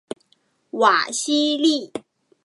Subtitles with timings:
[0.71, 1.91] 瓦西利。